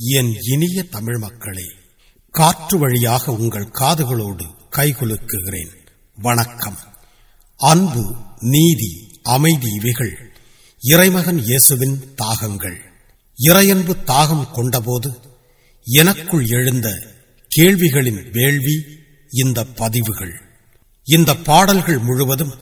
[0.00, 1.64] என் இனிய தமிழ் மக்களே
[2.30, 5.70] காற்று வழியாக உங்கள் காதுகளோடு கைகுலுக்குகிறேன்
[6.16, 6.78] வணக்கம்.
[7.56, 10.32] அன்பு நீதி அமைதி இவைகள்
[10.80, 12.80] இறைமகன் இயேசுவின் தாகங்கள்.
[13.38, 15.20] இறையன்பு தாகம் கொண்டபோது
[15.82, 16.88] எனக்குள் எழுந்த
[17.56, 18.84] கேள்விகளின் வேள்வி
[19.30, 20.40] இந்த பதிவுகள்.
[21.04, 22.54] இந்த பாடல்கள் முழுவதும்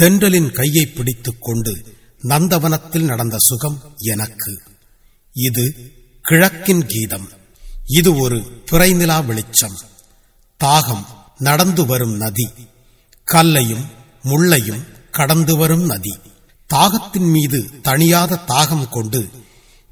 [0.00, 1.84] தென்றலின் கையை பிடித்துக் கொண்டு
[2.22, 4.60] நந்தவனத்தில் நடந்த சுகம் எனக்கு.
[5.32, 5.92] இது
[6.24, 7.28] கிழக்கின் கீதம்.
[7.86, 9.78] இது ஒரு பிறைநிலா வெளிச்சம்.
[10.64, 11.04] தாகம்
[11.38, 12.50] நடந்து வரும் நதி.
[13.24, 13.88] கல்லையும்
[14.24, 16.18] முள்ளையும் கடந்து வரும் நதி.
[16.74, 19.30] தாகத்தின் மீது தணியாத தாகம் கொண்டு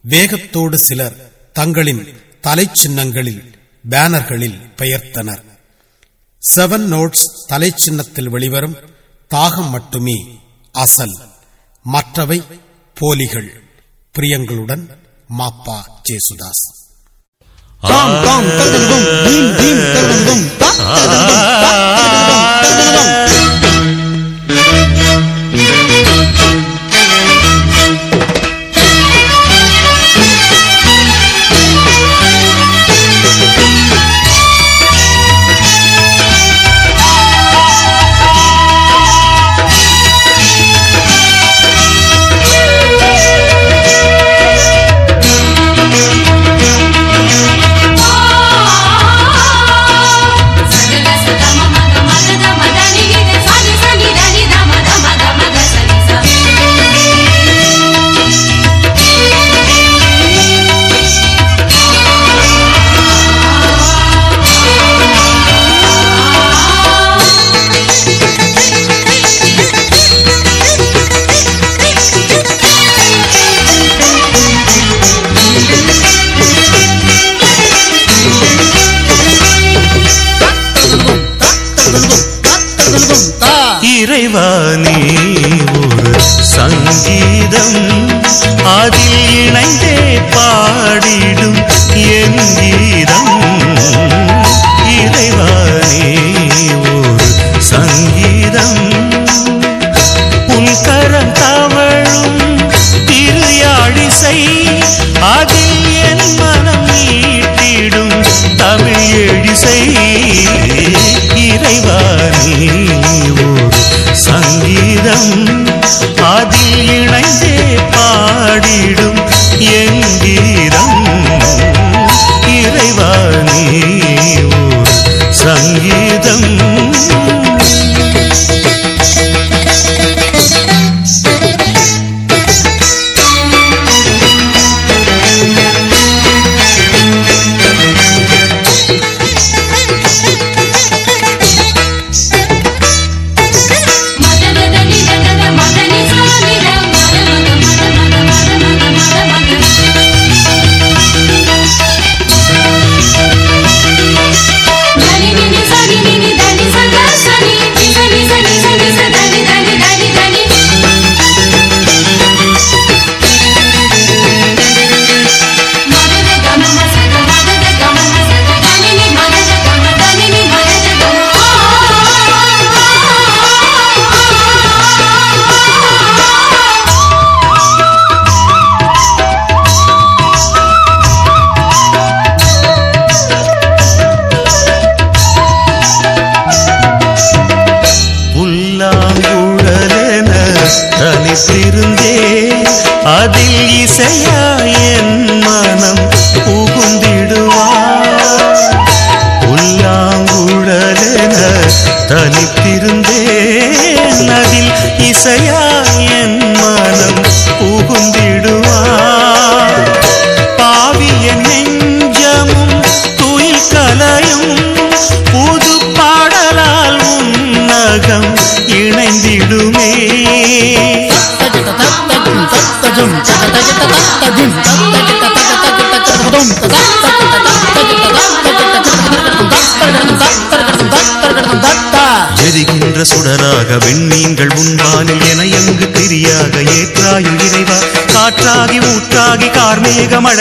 [0.01, 3.59] வேகத்தோடு சிலர் தங்களின் தலை சின்னங்களில்
[3.91, 5.43] பேனர்களில் பெயர்த்தனர்.
[6.55, 8.77] செவன் நோட்ஸ் தலை சின்னத்தில் வெளிவரும்
[9.31, 10.41] தாகம் மட்டுமே
[10.73, 11.17] அசல்.
[11.83, 12.43] மற்றவை
[12.95, 13.63] போலிகள்.
[14.13, 15.01] பிரியங்களுடன்
[15.39, 15.83] மாப்பா.
[16.09, 16.65] జేసుదాస్
[17.83, 18.49] టామ్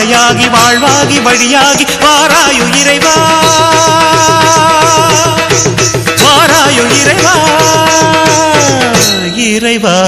[0.02, 3.14] கார்மேக வாழ்வாகி வழியாகி வாராயு இறைவா.
[6.18, 7.36] வாராயு இறைவா.
[9.36, 10.01] இறைவா.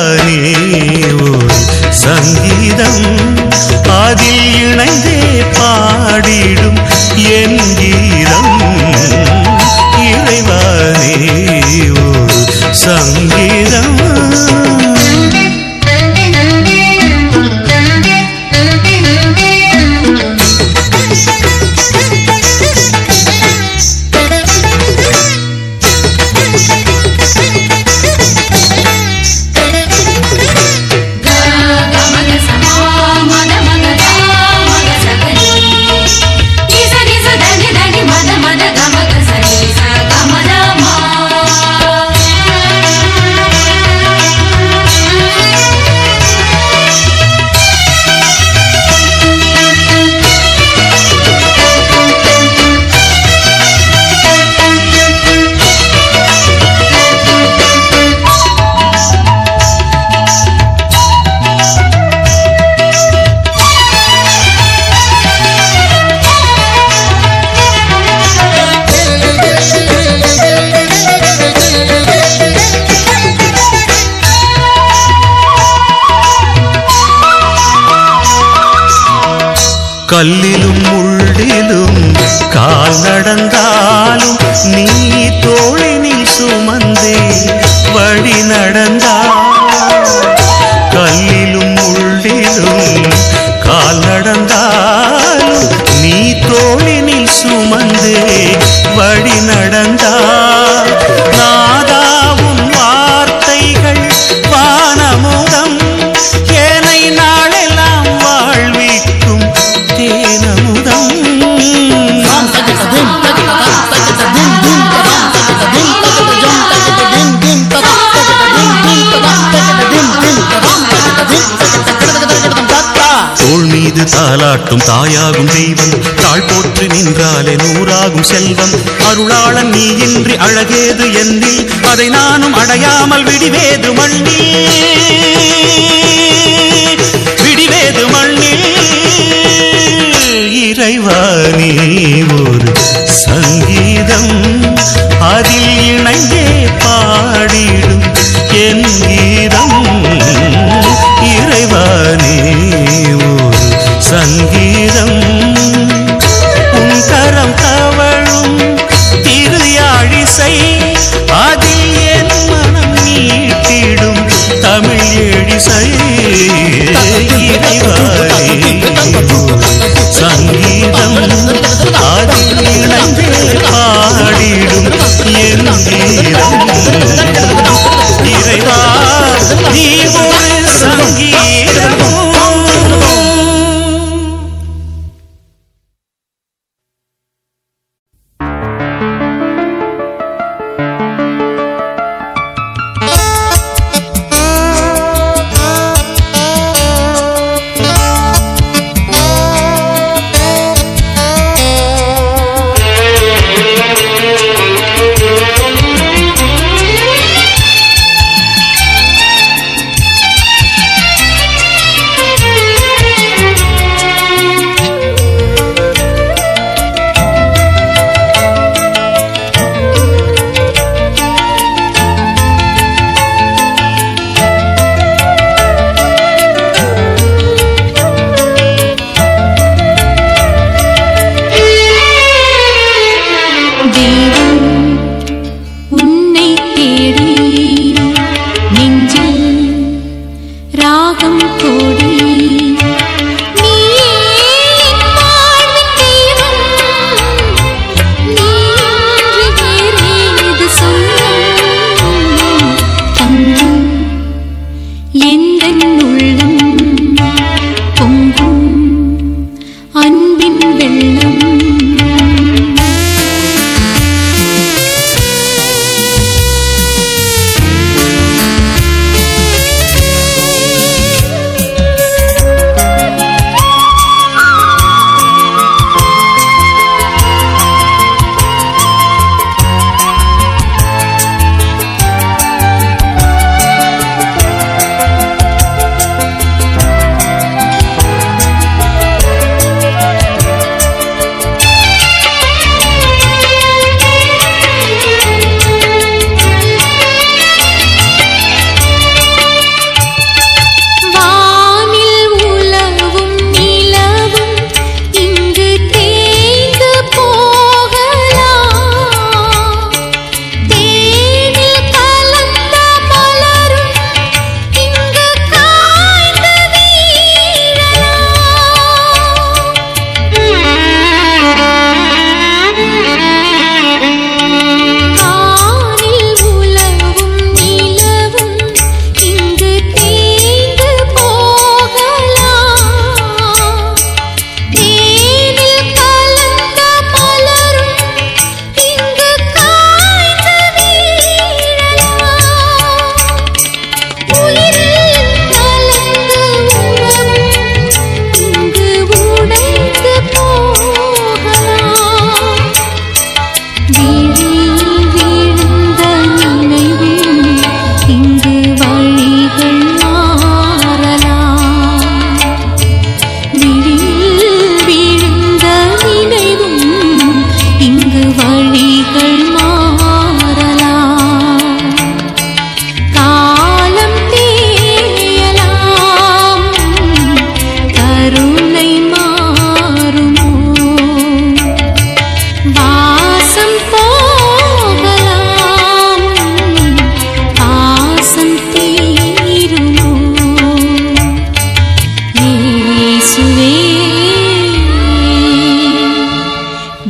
[124.64, 126.16] காக்கும் தாயாகும் தெய்வம்.
[126.16, 128.72] தாழ் போற்று நின்றாலே நூறாகும் செல்வம்.
[129.00, 134.93] அருளாளன் நீ இன்றி அழகேது என்னில் அதை நானும் அடையாமல் விடிவேது மண்ணில்.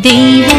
[0.04, 0.53] 地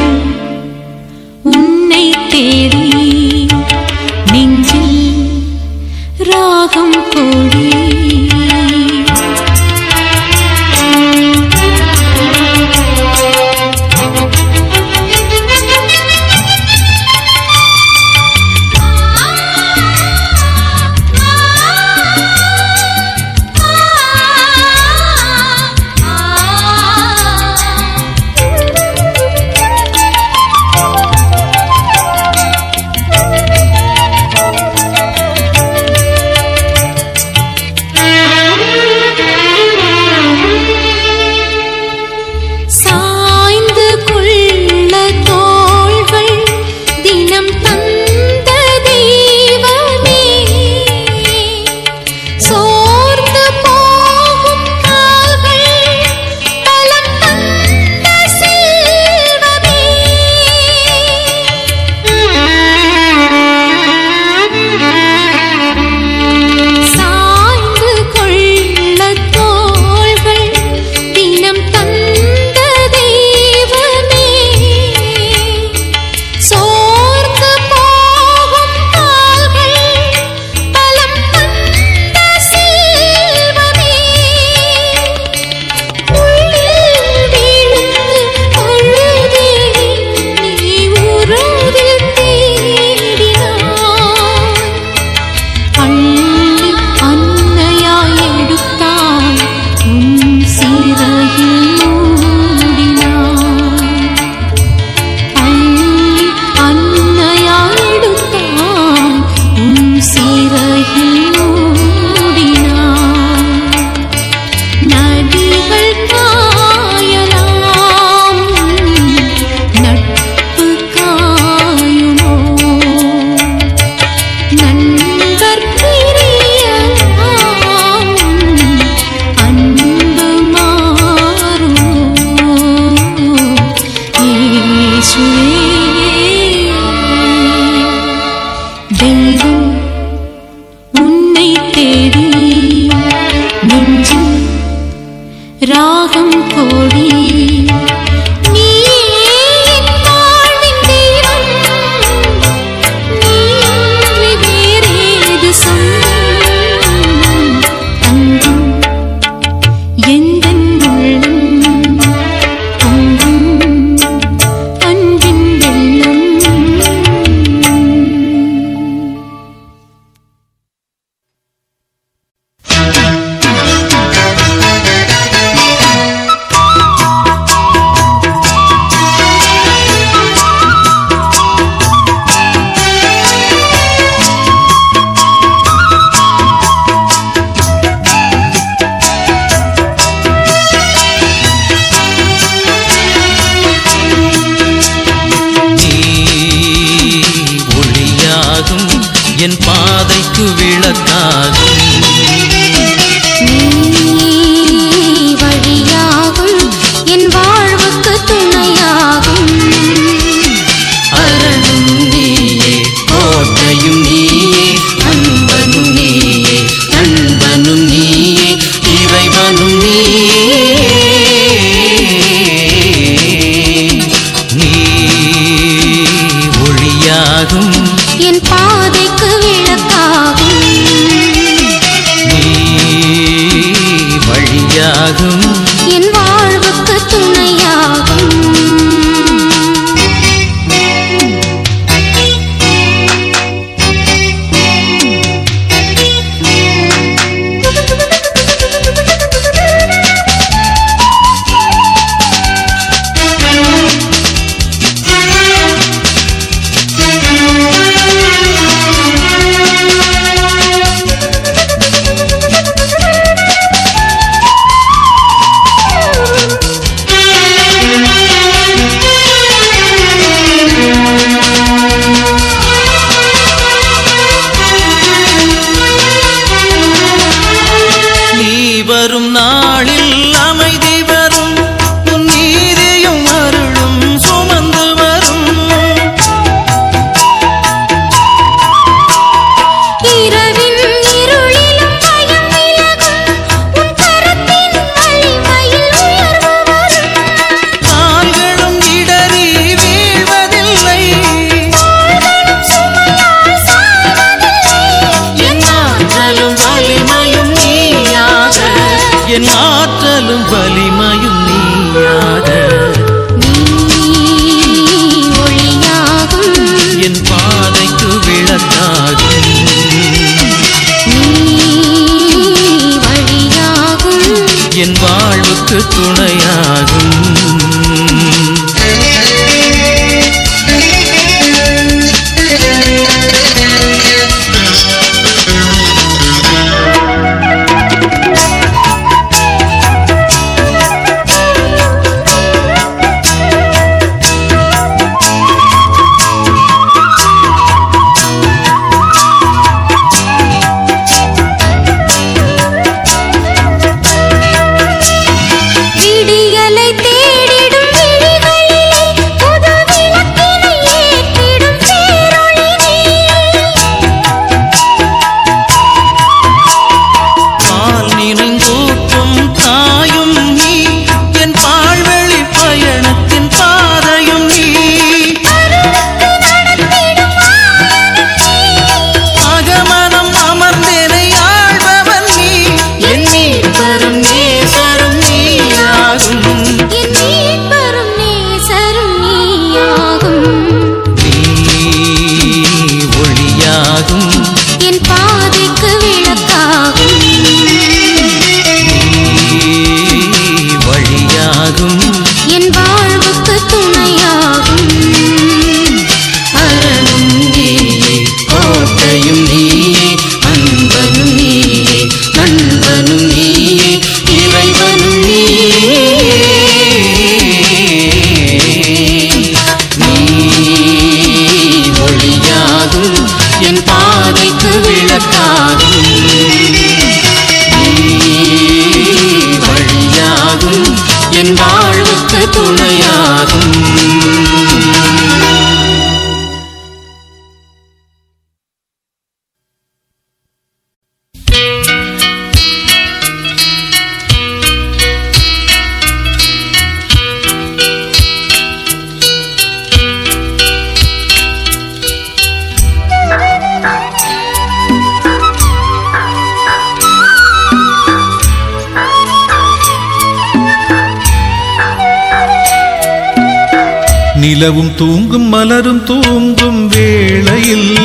[464.44, 467.98] நிலவும் தூங்கும் மலரும் தூங்கும் வேளையில்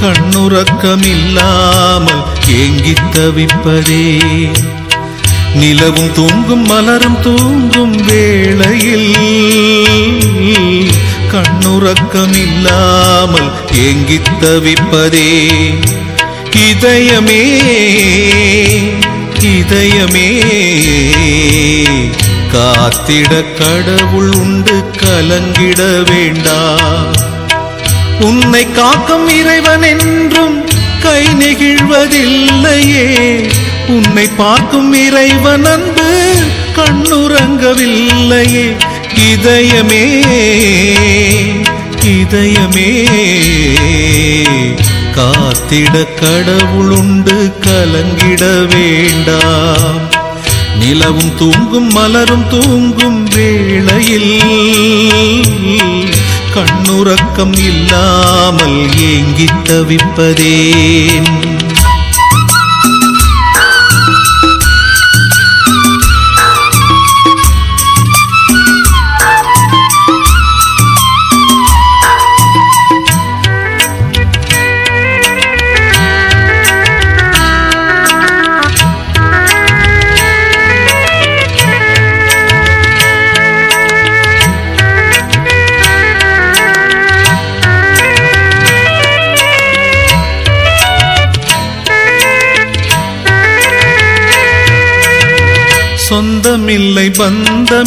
[0.00, 2.22] கண்ணுறக்கமில்லாமல்
[2.58, 4.22] ஏங்கி தவிப்பதே.
[5.54, 9.16] நிலவும் தூங்கும் மலரும் தூங்கும் வேளையில்
[11.32, 13.50] கண்ணுறக்கமில்லாமல்
[13.86, 15.30] ஏங்கி தவிப்பதே.
[16.68, 17.42] இதயமே
[19.54, 20.28] இதயமே
[22.52, 26.76] காத்திட கடவுள் உண்டு கலங்கிட வேண்டா.
[28.20, 30.64] உன்னை காக்கும் இறைவன் என்றும்
[31.00, 33.48] கை நெகிழ்வதில்லையே.
[33.86, 36.32] உன்னை பார்க்கும் இறைவன் அன்பு
[36.76, 38.76] கண்ணுறங்கவில்லையே.
[39.32, 40.24] இதயமே
[42.04, 43.08] இதயமே.
[45.14, 50.09] காத்திட கடவுள் உண்டு கலங்கிட வேண்டாம்
[50.80, 54.42] நிலவும் தூங்கும் மலரும் தூங்கும் வேளையில்
[56.54, 61.49] கண்ணுறக்கம் இல்லாமல் ஏங்கித் தவிப்பதேன்.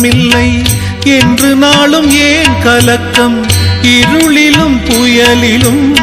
[0.03, 0.61] இல்லை
[1.05, 3.45] என்று நாளும் ஏன் கலக்கம்?
[3.81, 5.95] இருளிலும் புயலிலும்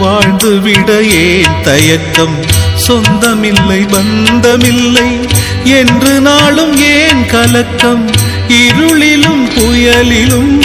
[0.00, 2.36] வாழ்ந்துவிட ஏன் தயக்கம்?
[2.74, 5.20] சொந்தமில்லை பந்தமில்லை.
[5.64, 8.10] என்று நாளும் ஏன் கலக்கம்?
[8.48, 10.62] இருளிலும் புயலிலும்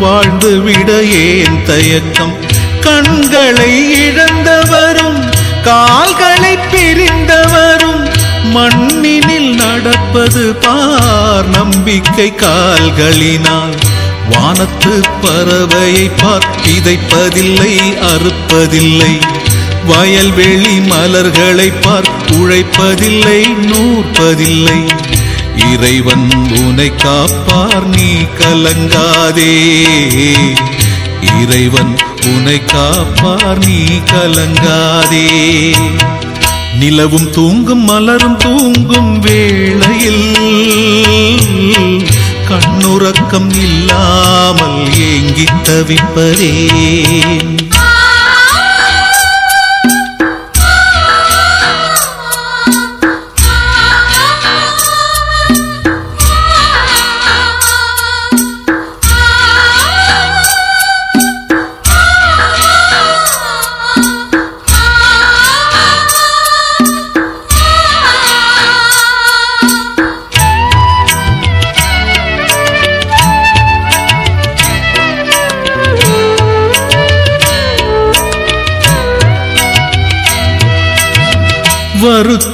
[0.00, 2.36] வாழ்ந்துவிட ஏன் தயக்கம்?
[2.80, 5.24] கண்களை இழந்தவரும்
[5.62, 8.08] கால்களை பிரிந்தவரும்
[8.54, 9.37] மண்ணினில்
[9.82, 13.74] நடப்பது பார் நம்பிக்கை கால்களினால்.
[14.30, 19.20] வானத்து பறவையை பார் விதைப்பதில்லை அறுப்பதில்லை.
[19.86, 24.88] வயல்வெளி மலர்களை பார் உழைப்பதில்லை நூற்பதில்லை.
[25.72, 29.72] இறைவன் உனை காப்பார் நீ கலங்காதே.
[31.42, 35.46] இறைவன் உனை காப்பார் நீ கலங்காதே.
[36.80, 40.26] நிலவும் தூங்கும் மலரும் தூங்கும் வேளையில்
[42.48, 47.57] கண்ணுறக்கம் இல்லாமல் ஏங்கித் தவிப்பதேன்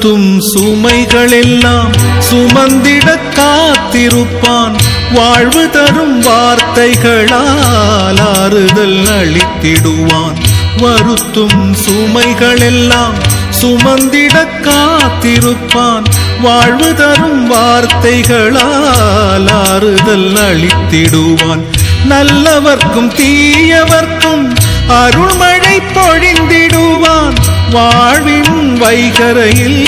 [0.04, 4.74] வருத்தும் சுமைகளெல்லாம் சுமந்திட காத்திருப்பான்.
[5.12, 10.34] வாழ்வு தரும் வார்த்தைகளால் ஆறுதல் அளித்திடுவான்
[10.76, 13.14] வருத்தும் சுமைகளெல்லாம்
[13.50, 16.04] சுமந்திட காத்திருப்பான்.
[16.40, 21.64] வாழ்வு தரும் வார்த்தைகளால் ஆறுதல் அளித்திடுவான்
[22.08, 24.52] நல்லவர்க்கும் தீயவர்க்கும்
[24.88, 27.34] அருள்மழை பொழிந்திடுவான்.
[27.70, 28.33] வாழ்வில்
[28.84, 29.86] வைகரையில்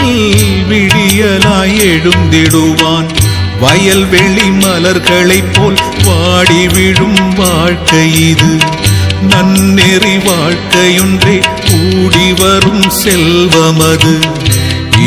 [0.70, 3.06] விடியலாய் எழுந்திடுவான்.
[3.60, 8.56] வயல் வயல்வெளி மலர்களைப் போல் வாடி விழும் வாழ்க்கை இது.
[9.28, 14.18] நன்னெறி வாழ்க்கையொன்றே கூடி வரும் செல்வமது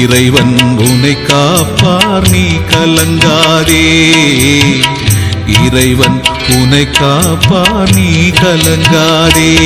[0.01, 4.07] இறைவன் உனை காப்பார் நீ கலங்காதே.
[5.65, 9.57] இறைவன் உனை காப்பார் நீ கலங்காதே.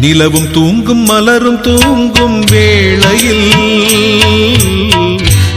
[0.00, 3.52] நிலவும் தூங்கும் மலரும் தூங்கும் வேளையில்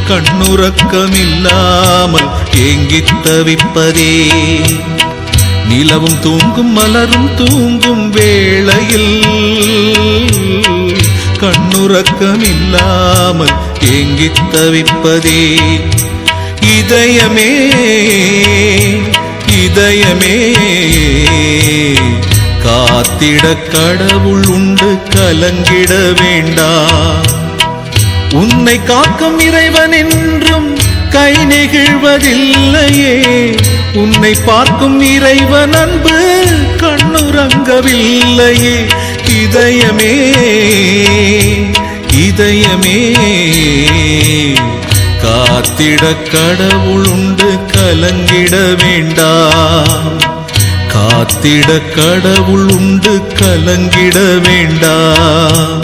[0.07, 4.29] கண்ணுறக்கமில்லாமல் ஏங்கித் தவிப்பதே.
[5.69, 9.23] நிலவும் தூங்கும் மலரும் தூங்கும் வேளையில்
[11.39, 15.59] கண்ணுறக்கமில்லாமல் ஏங்கித் தவிப்பதே.
[16.77, 17.71] இதயமே
[19.65, 20.53] இதயமே.
[22.73, 26.89] காத்திட கடவுள் உண்டு கலங்கிட வேண்டா.
[28.33, 30.77] உன்னை காக்கும் இறைவன் என்றும்
[31.09, 33.55] கை நெகிழ்வதில்லையே.
[33.93, 36.45] உன்னை பார்க்கும் இறைவன் அன்பு
[36.77, 38.89] கண்ணுறங்கவில்லையே.
[39.43, 40.35] இதயமே
[42.27, 43.13] இதயமே.
[45.23, 50.32] காத்திட கடவுள் உண்டு கலங்கிட வேண்டாம்
[50.93, 55.81] காத்திட கடவுள் உண்டு கலங்கிட வேண்டாம்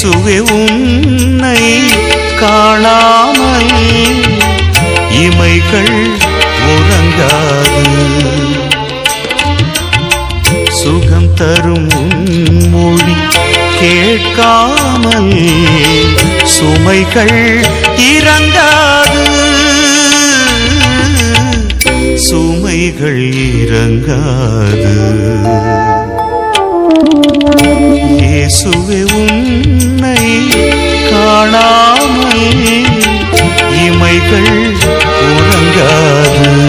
[0.00, 1.62] இயேசுவே உன்னை
[2.40, 3.72] காணாமல்
[5.20, 5.96] இமைகள்
[6.72, 7.82] உறங்காது.
[10.80, 11.90] சுகம் தரும்
[12.74, 13.16] மொழி
[13.80, 15.34] கேட்காமல்
[16.54, 17.40] சுமைகள்
[18.12, 19.26] இறங்காது.
[22.28, 23.22] சுமைகள்
[23.58, 24.96] இறங்காது.
[28.22, 29.00] இயேசுவே
[30.08, 30.28] உன்னை
[31.10, 32.44] காணாமல்
[33.84, 34.52] இமைகள்
[35.28, 36.67] உறங்காது.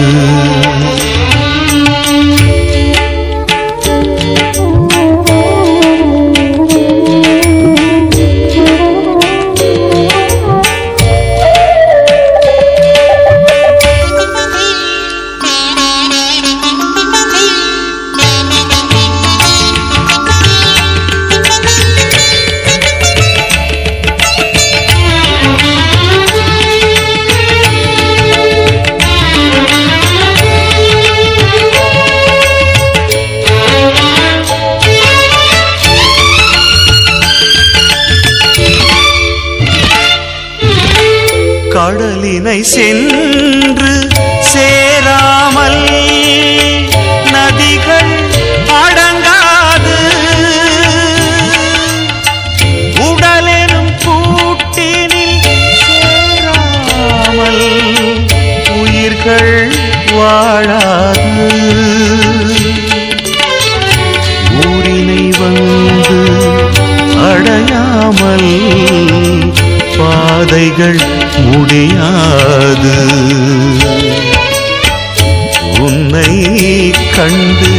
[77.20, 77.70] கண்டு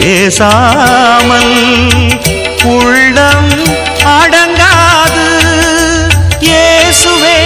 [0.00, 1.58] பேசாமல்
[2.64, 3.52] உள்ளம்
[4.14, 5.26] அடங்காது.
[6.58, 7.38] ஏசுவே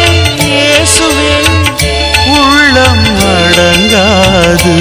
[0.63, 1.33] ஏசுவே
[2.37, 4.75] உள்ளம் அடங்காது.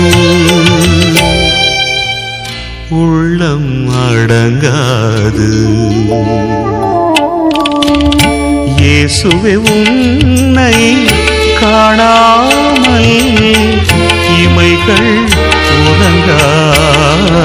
[2.89, 3.73] உள்ளம்
[4.09, 5.49] அடங்காது.
[8.81, 10.77] இயேசுவே உன்னை
[11.61, 13.13] காணாமல்
[14.43, 15.11] இமைகள்
[15.89, 17.39] முடங்காது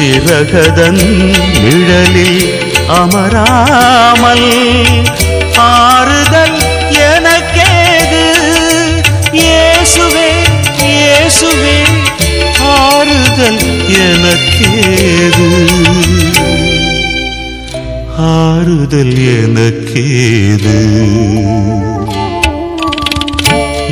[0.00, 1.00] சிறகதன்
[1.62, 2.44] நிழலில்
[2.98, 4.46] அமராமல்
[5.64, 6.56] ஆறுதல்
[7.08, 8.22] எனக்கேது?
[9.40, 10.28] இயேசுவே
[10.84, 11.76] இயேசுவே
[12.76, 13.60] ஆறுதல்
[14.06, 15.50] எனக்கேது?
[18.32, 20.76] ஆறுதல் எனக்கேது?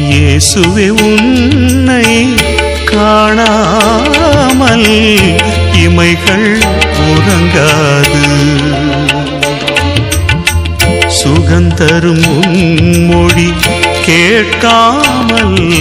[0.08, 2.04] இயேசுவே உன்னை
[2.90, 4.86] காணாமல்
[5.84, 6.48] இமைகள்
[7.08, 8.22] உறங்காது.
[11.18, 12.28] சுகந்தரும்
[13.06, 13.48] மொழி
[14.06, 15.72] கேட்காமல்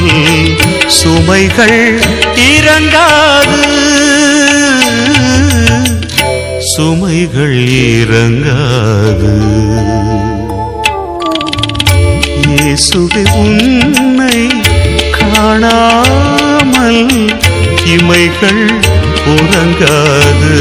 [0.97, 1.81] சுமைகள்
[2.53, 3.61] இறங்காது.
[6.71, 7.59] சுமைகள்
[7.97, 9.33] இறங்காது.
[12.47, 14.39] இயேசுவே உன்னை
[15.17, 15.77] காணா
[16.59, 17.29] இல்லாமல்
[17.93, 18.63] இமைகள்
[19.33, 20.55] உறங்காது.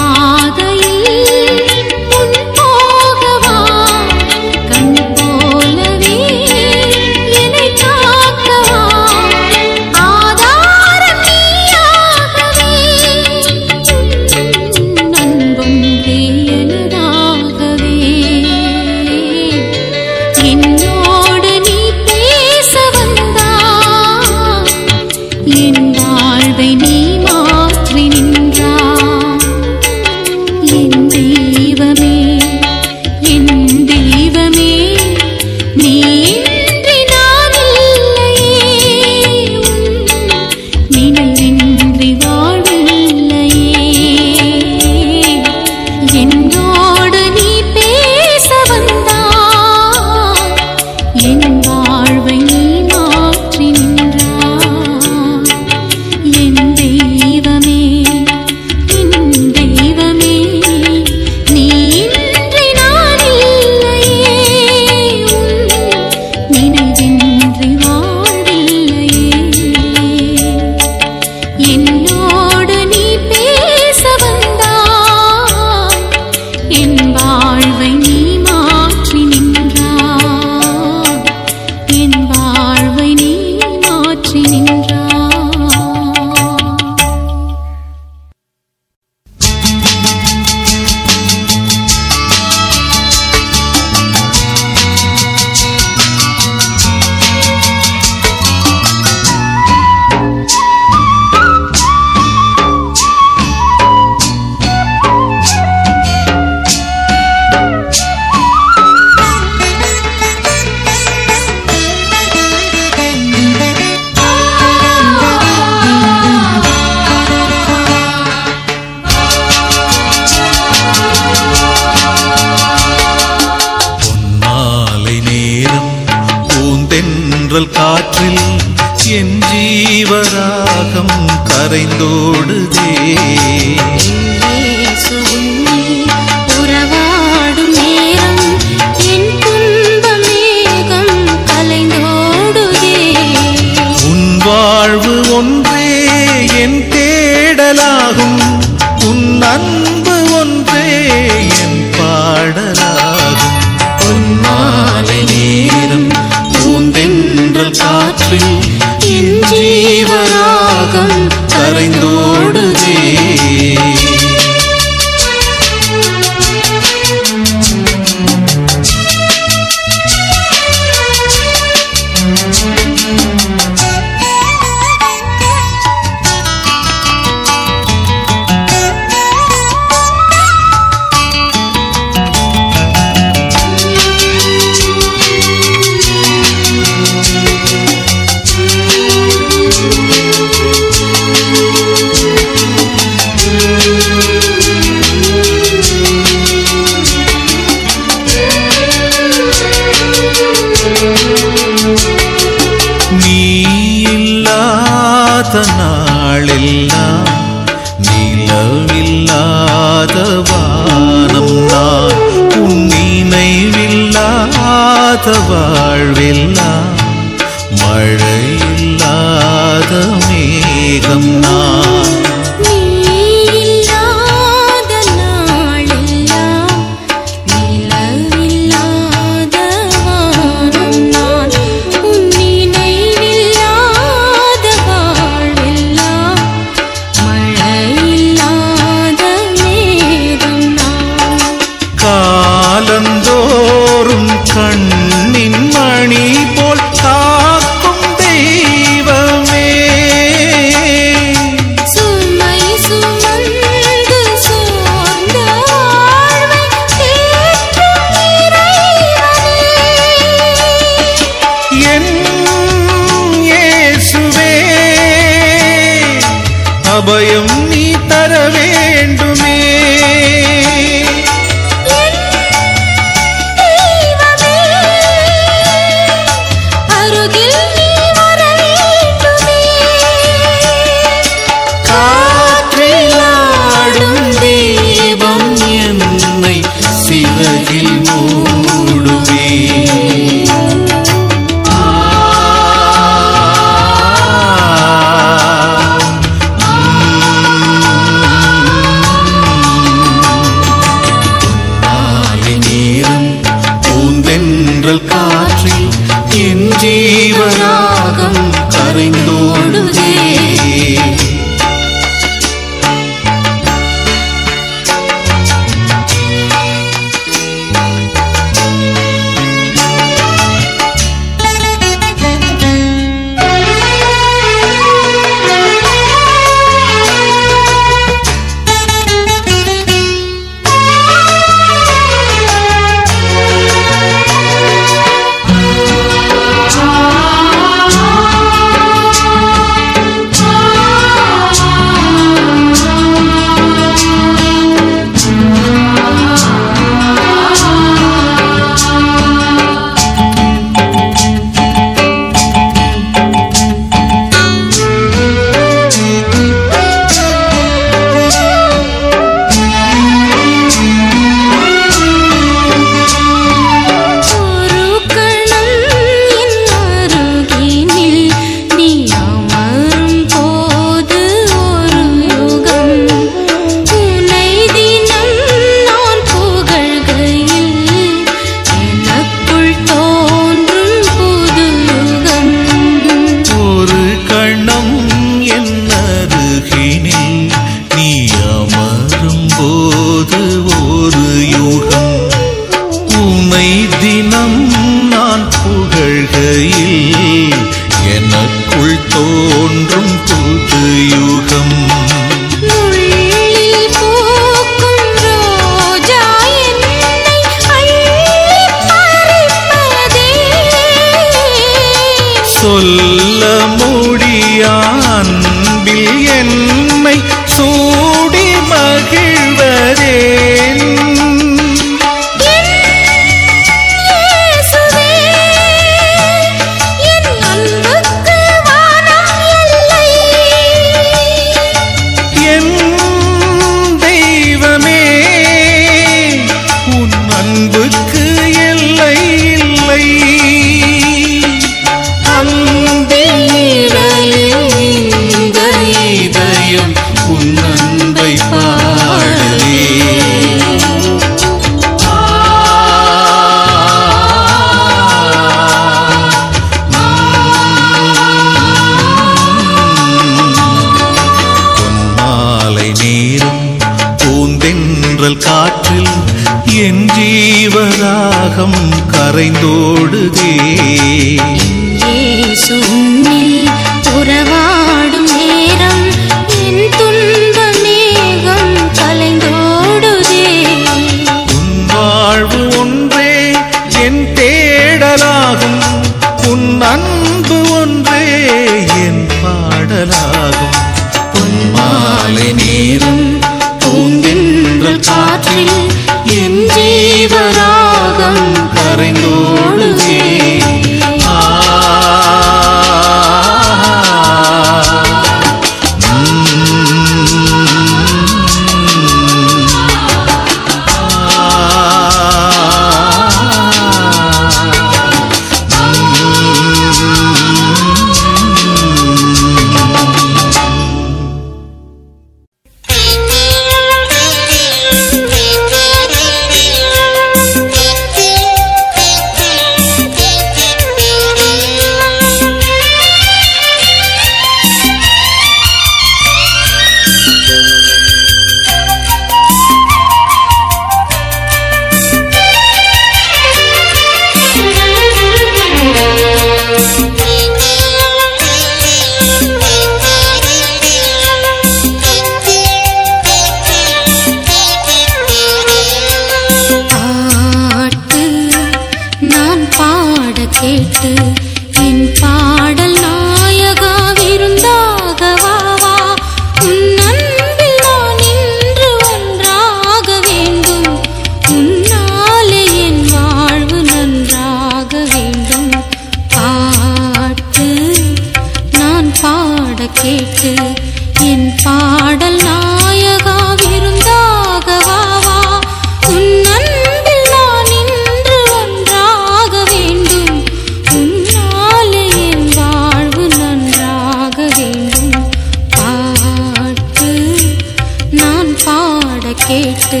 [599.38, 600.00] கேட்டு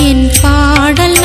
[0.00, 1.18] என் பாடல்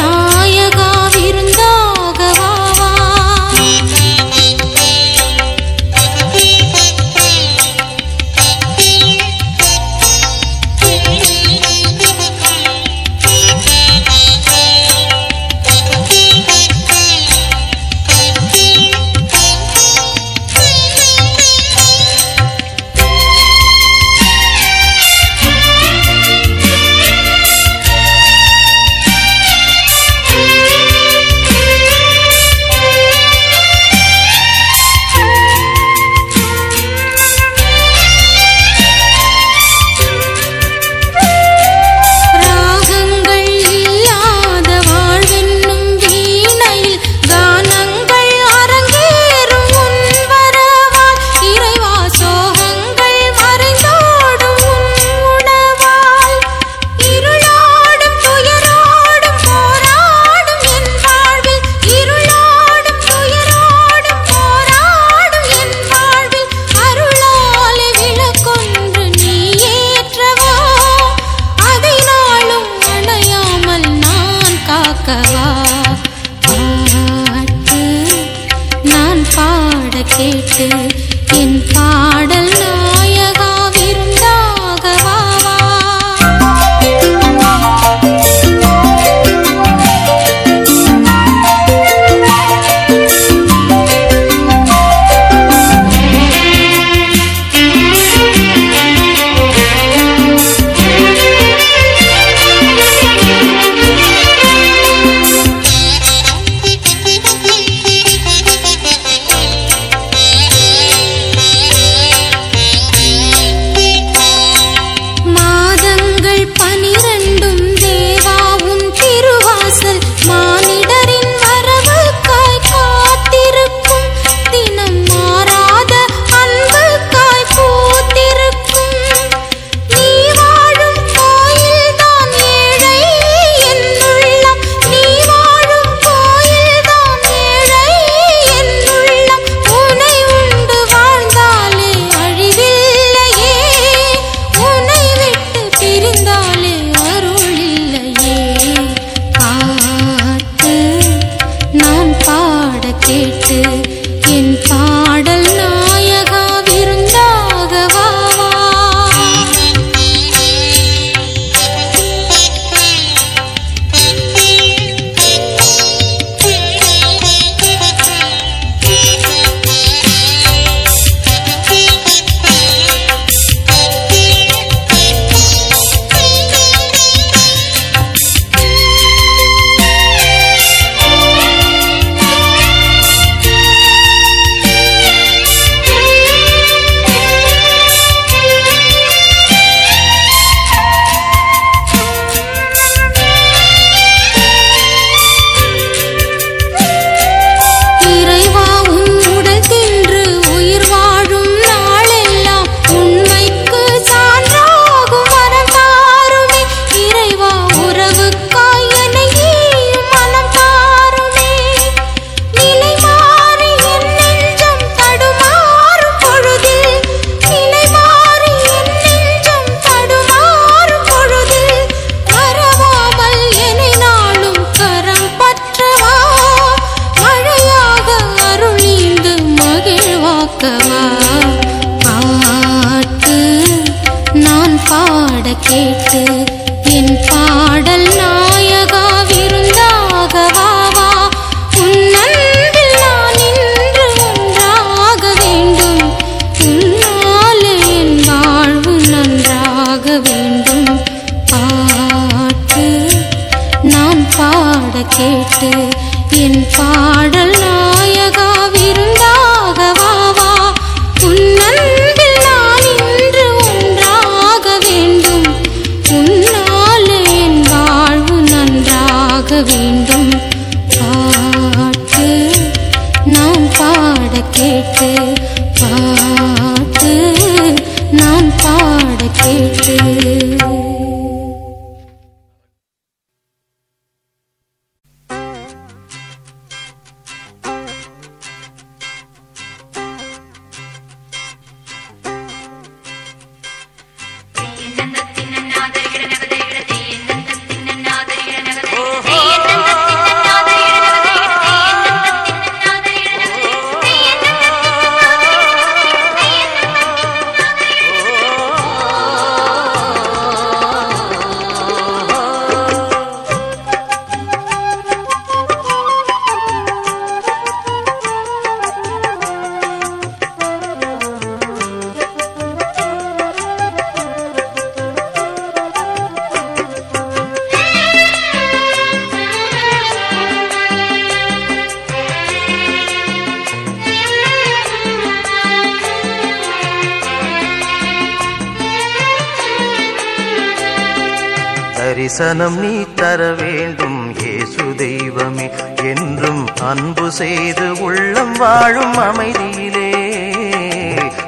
[344.37, 345.69] இயேசு தெய்வமே
[346.03, 350.09] என்றும் அன்பு செய்து உள்ளம் வாழும் அமைதியிலே.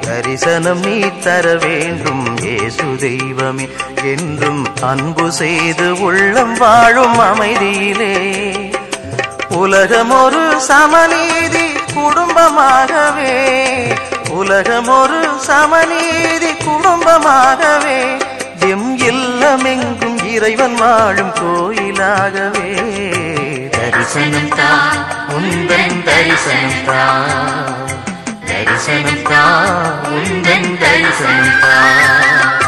[0.00, 3.68] தரிசனம் நீ தர வேண்டும் இயேசு தெய்வமே
[4.04, 8.14] என்றும் அன்பு செய்து உள்ளம் வாழும் அமைதியிலே.
[9.50, 13.34] உலகம் ஒரு சமநீதி குடும்பமாகவே
[14.30, 17.98] உலகம் ஒரு சமநீதி குடும்பமாகவே
[18.68, 22.68] எம் இல்லமெங்கும் இறைவன் வாழும் கோயிலாகவே.
[23.74, 25.00] தரிசனம் தான்
[25.36, 27.72] உந்தன் தரிசனம் தான்
[28.46, 29.80] தரிசனம் தான்
[30.12, 32.61] உந்தன் தரிசனம் தான்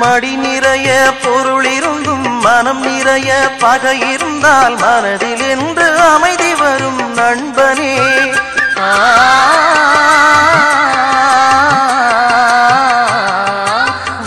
[0.00, 0.88] மடி நிறைய
[1.24, 7.92] பொருள் இருந்தும் மனம் நிறைய பகை இருந்தால் மனதில் என்று அமைதி வரும் நண்பனே.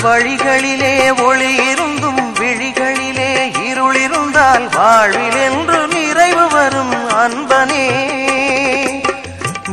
[0.03, 0.93] வழிகளிலே
[1.23, 3.31] ஒளி இருந்தும் விழிகளிலே
[3.67, 6.93] இருள் இருந்தால் வாழ்வில் என்று நிறைவு வரும்
[7.23, 7.85] அன்பனே.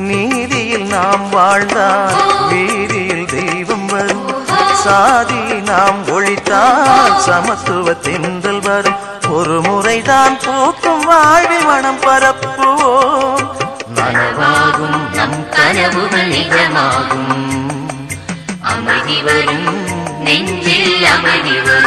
[0.09, 2.17] நீதியில் நாம் வாழ்ந்தால்
[2.49, 2.66] வீதியில்
[4.87, 8.97] சாதி நாம் ஒழித்தால் சமத்துவ தென்றல் வரும்.
[9.31, 13.47] ஒரு முறைதான் பூக்கும் வாழ்வில் மனம் பரப்புவோம்.
[13.95, 17.67] நனவாகும் நம் கனவுகள் நிஜமாகும்.
[18.63, 19.89] அமைதி வரும்
[20.21, 21.86] நெஞ்சில் அமைதி வரும்.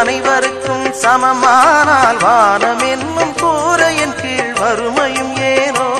[0.00, 5.98] அனைவருக்கும் சமமானால் வானம் என்னும் கூரையின் கீழ் வறுமையும் ஏனோ?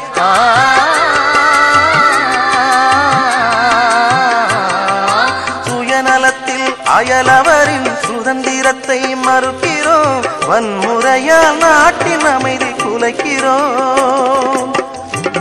[5.67, 10.25] சுயநலத்தில் அயலவரின் சுதந்திரத்தை மறுக்கிறோம்.
[10.49, 14.73] வன்முறையால் நாட்டின் அமைதி குலைக்கிறோம்.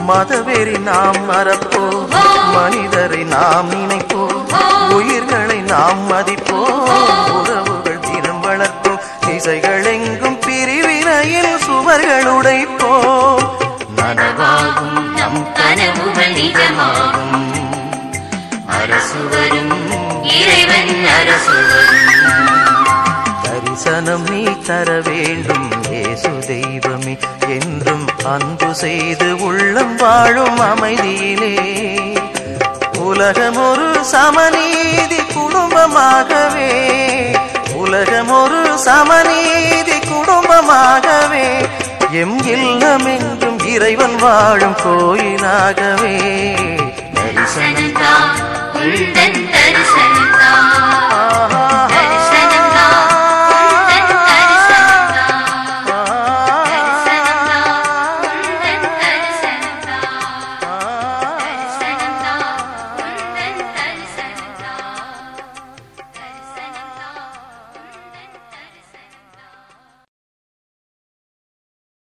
[0.08, 2.08] மதவெறி நாம் மறப்போம்.
[2.54, 4.46] மனிதரை நாம் நினைப்போம்.
[4.90, 6.90] உயிர்களை நாம் மதிப்போம்.
[7.42, 7.89] உறவுகள்
[9.50, 13.48] திசைகள் எங்கும் பிரிவினையில் சுவர்கள் உடைப்போம்
[13.98, 17.64] நனவாகும் நம் கனவுகள் நிஜமாகும்.
[18.68, 22.60] அரசு வரும் இறைவன் அரசு வரும்
[23.44, 27.18] தரிசனம் நீ தர வேண்டும் இயேசு தெய்வமே.
[27.48, 31.58] என்றும் அன்பு செய்து உள்ளம் வாழும் அமைதியிலே.
[32.98, 36.98] உலகம் ஒரு சமநீதி குடும்பமாகவே.
[37.90, 41.68] உலகம் ஒரு சமநீதி குடும்பமாகவே.
[42.12, 46.18] எம் இல்லம் என்றும் இறைவன் வாழும் கோயிலாகவே.
[47.14, 47.94] தரிசனம்
[49.52, 50.09] தரிசனம்.